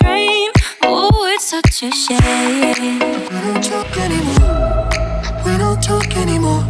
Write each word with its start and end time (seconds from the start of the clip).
brain. 0.00 0.50
Oh, 0.82 1.26
it's 1.34 1.48
such 1.48 1.82
a 1.82 1.90
shame. 1.90 2.98
We 3.00 3.38
don't 3.44 3.62
talk 3.62 3.96
anymore. 3.96 4.88
We 5.44 5.56
don't 5.58 5.82
talk 5.82 6.16
anymore. 6.16 6.64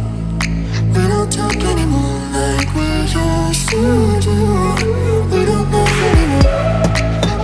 We 0.93 1.07
don't 1.07 1.31
talk 1.31 1.55
anymore 1.55 2.19
like 2.33 2.69
we 2.75 2.87
used 3.01 3.69
to 3.69 3.81
do. 4.21 4.37
We 5.31 5.45
don't 5.45 5.71
love 5.71 6.01
anymore. 6.11 6.51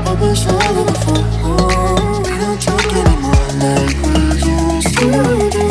What 0.06 0.20
was 0.20 0.46
wrong 0.46 0.86
before? 0.86 1.26
Oh, 1.44 2.22
we 2.26 2.34
don't 2.38 2.62
talk 2.62 2.94
anymore 3.02 3.48
like 3.64 3.98
we 4.06 4.16
used 4.52 4.94
to 5.00 5.08
do. 5.56 5.66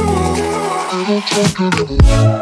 We 0.92 1.04
don't 1.08 1.24
talk 1.26 1.60
anymore. 1.60 2.39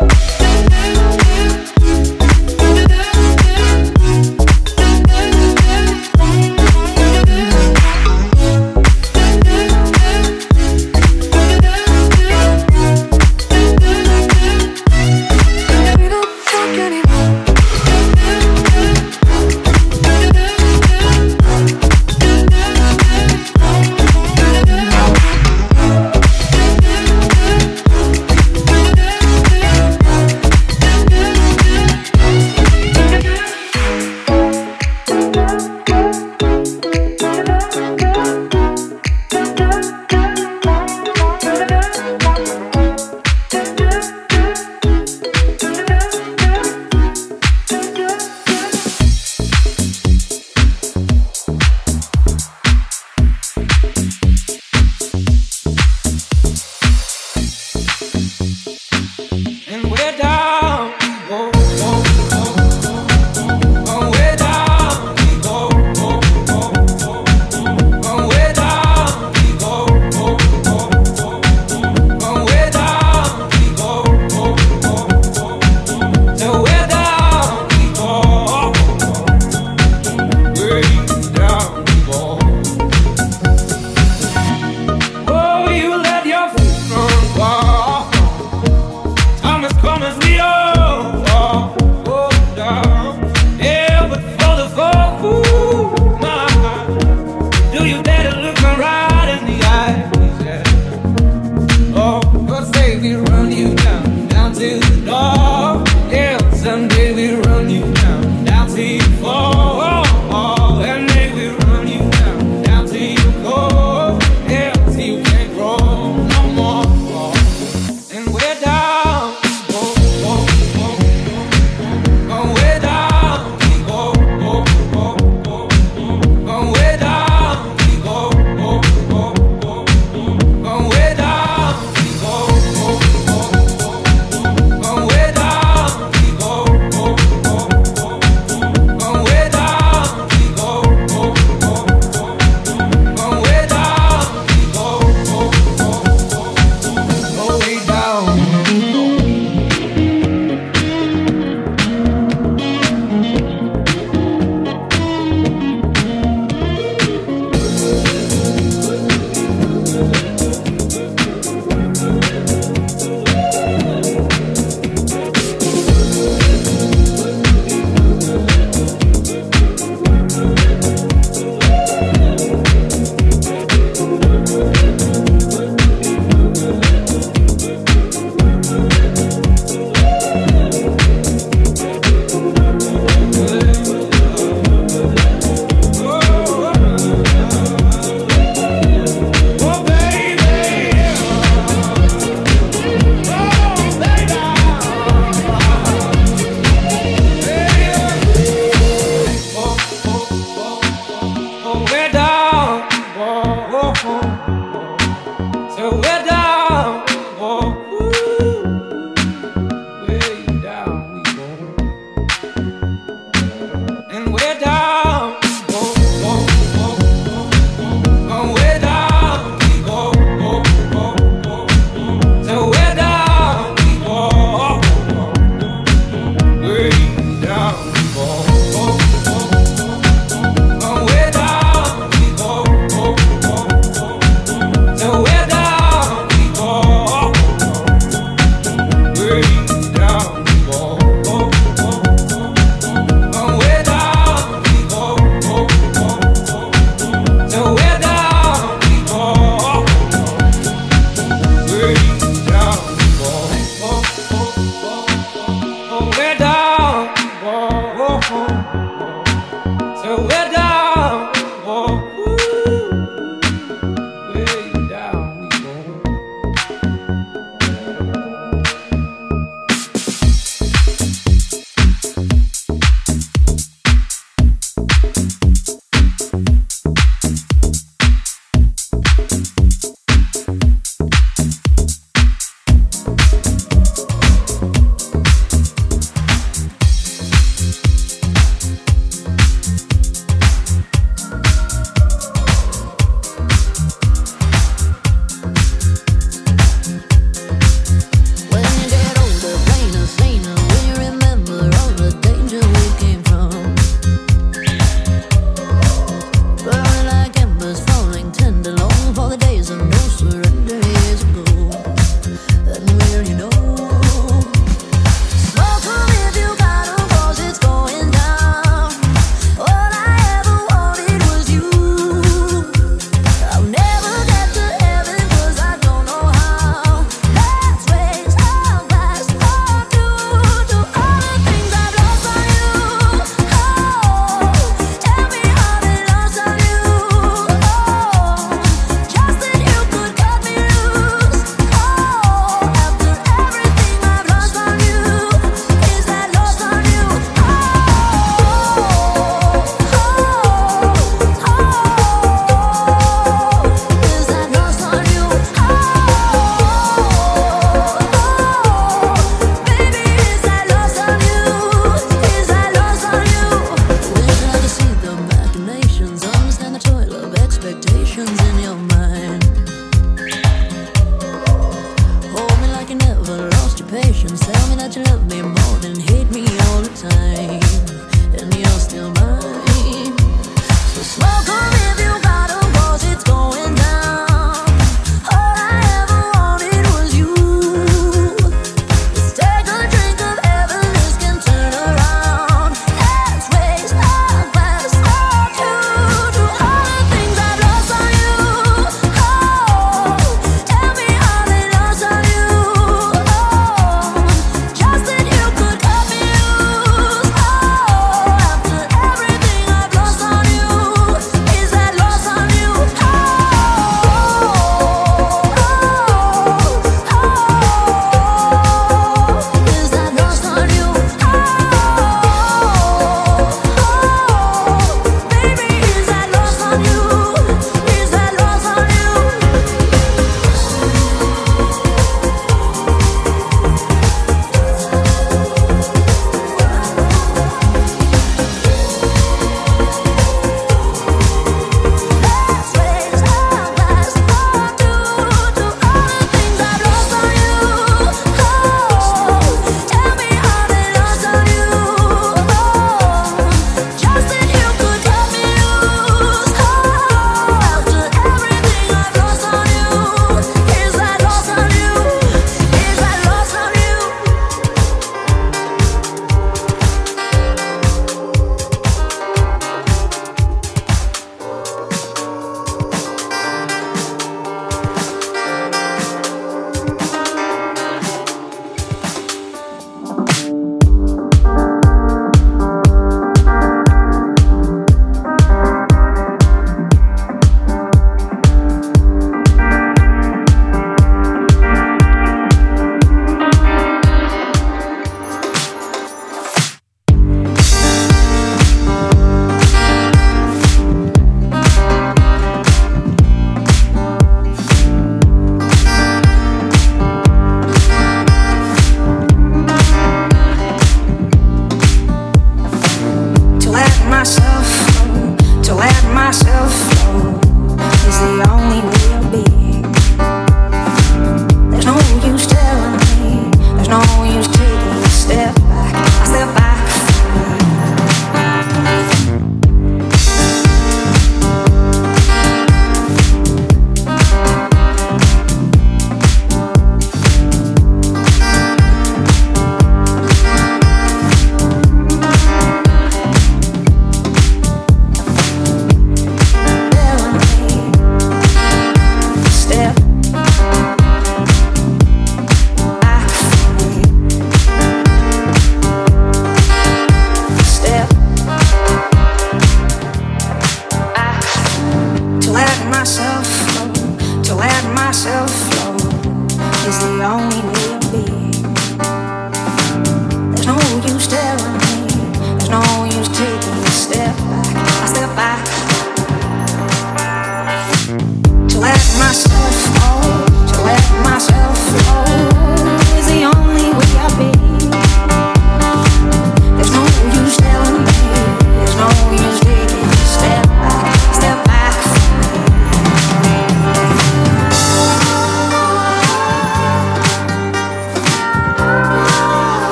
years 311.18 311.38
ago. 311.38 311.47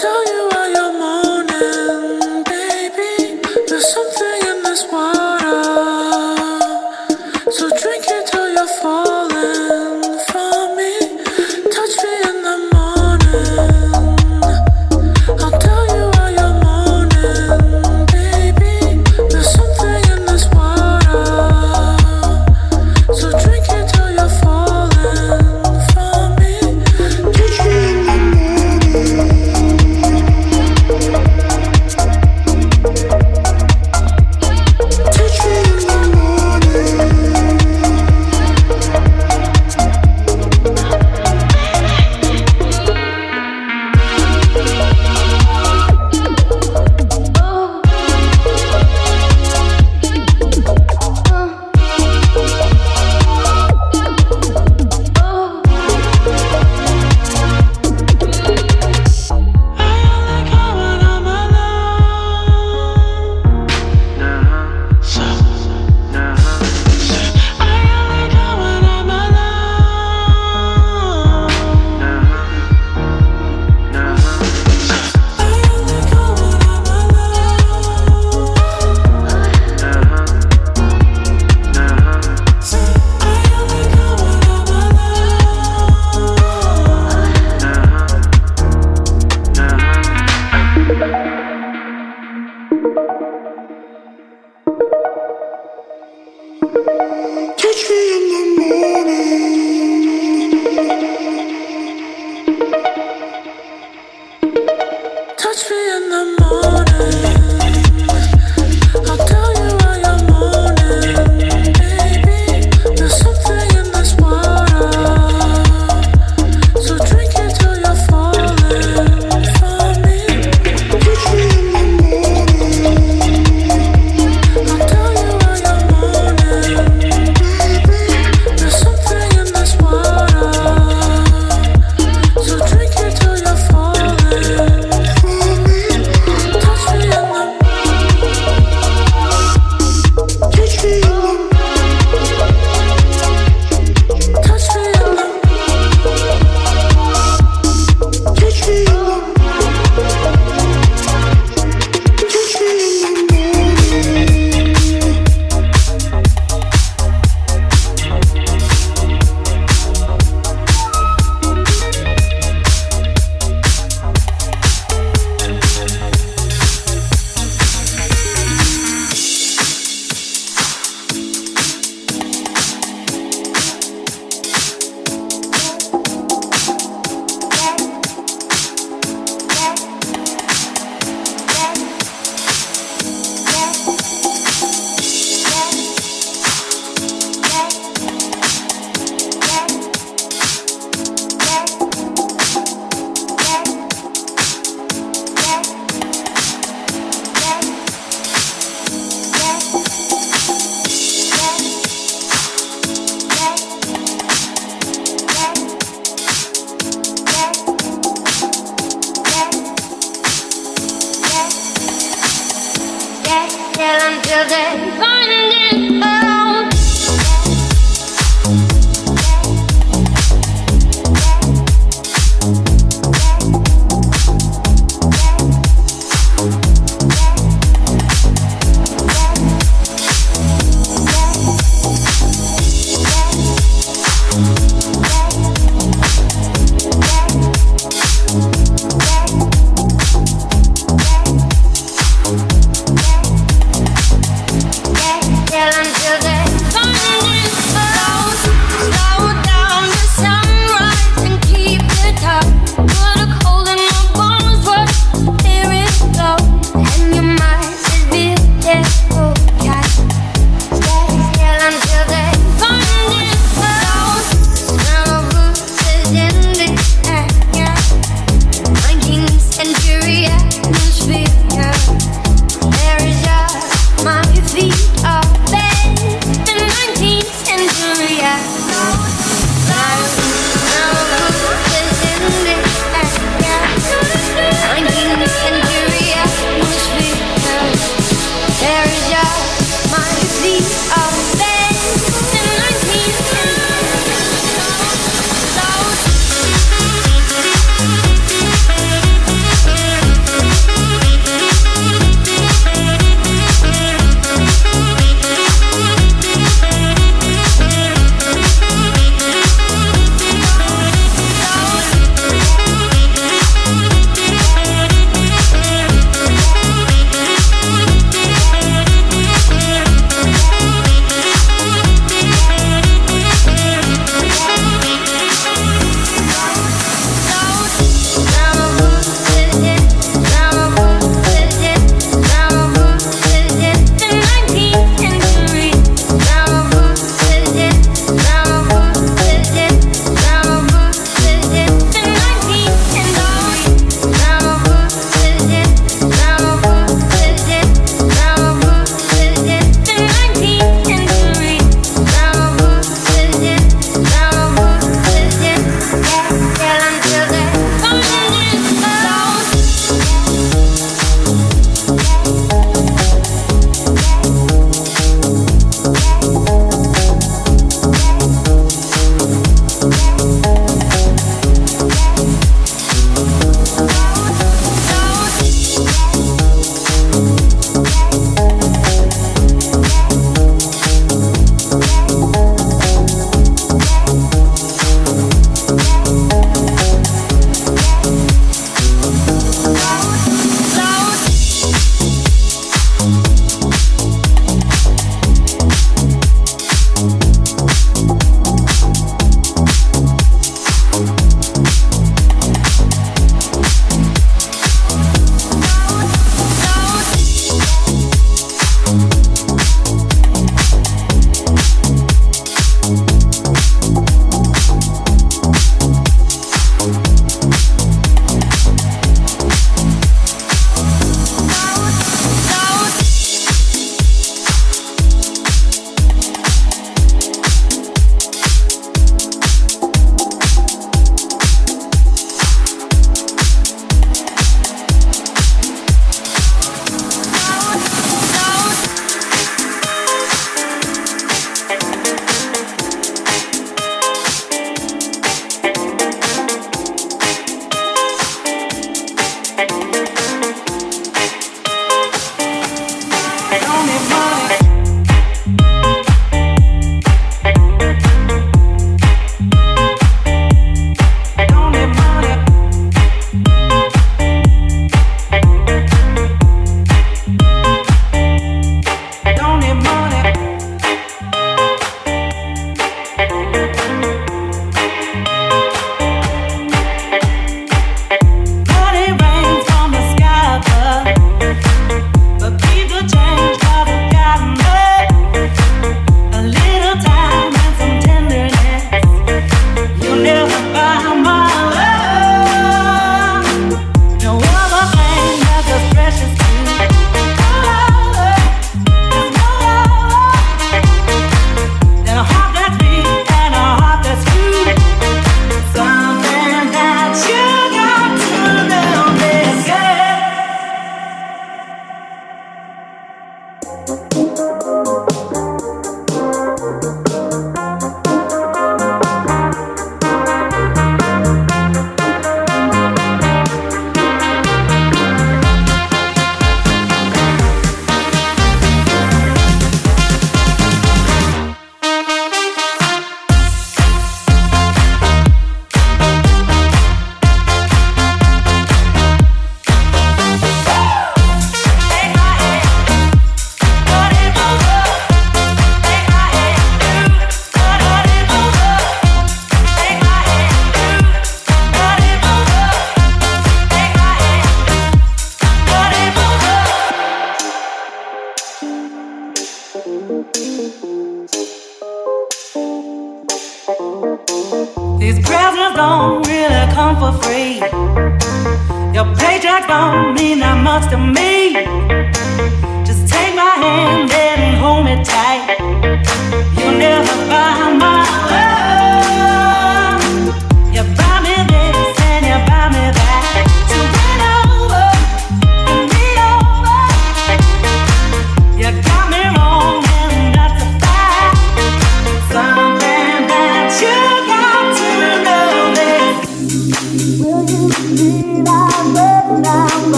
tell 0.00 0.24
you 0.32 0.49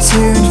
To. 0.00 0.49